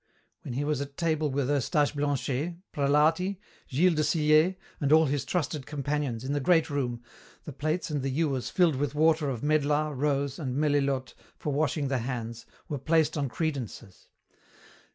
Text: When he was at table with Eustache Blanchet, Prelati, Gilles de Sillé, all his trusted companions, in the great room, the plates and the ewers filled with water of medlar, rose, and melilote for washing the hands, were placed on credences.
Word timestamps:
When 0.41 0.55
he 0.55 0.63
was 0.63 0.81
at 0.81 0.97
table 0.97 1.29
with 1.29 1.47
Eustache 1.47 1.91
Blanchet, 1.91 2.55
Prelati, 2.73 3.37
Gilles 3.69 3.93
de 3.93 4.01
Sillé, 4.01 4.55
all 4.91 5.05
his 5.05 5.23
trusted 5.23 5.67
companions, 5.67 6.23
in 6.23 6.33
the 6.33 6.39
great 6.39 6.71
room, 6.71 7.03
the 7.43 7.53
plates 7.53 7.91
and 7.91 8.01
the 8.01 8.09
ewers 8.09 8.49
filled 8.49 8.77
with 8.77 8.95
water 8.95 9.29
of 9.29 9.43
medlar, 9.43 9.93
rose, 9.93 10.39
and 10.39 10.57
melilote 10.57 11.13
for 11.37 11.53
washing 11.53 11.87
the 11.87 11.99
hands, 11.99 12.47
were 12.67 12.79
placed 12.79 13.15
on 13.15 13.29
credences. 13.29 14.07